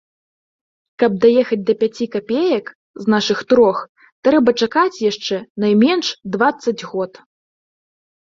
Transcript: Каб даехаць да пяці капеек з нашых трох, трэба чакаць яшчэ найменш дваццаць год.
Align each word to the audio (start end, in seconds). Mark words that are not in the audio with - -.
Каб 1.01 1.11
даехаць 1.23 1.59
да 1.67 1.73
пяці 1.81 2.05
капеек 2.15 2.65
з 3.03 3.11
нашых 3.15 3.43
трох, 3.53 3.77
трэба 4.27 4.49
чакаць 4.67 5.01
яшчэ 5.11 5.37
найменш 5.65 6.07
дваццаць 6.37 6.87
год. 6.95 7.11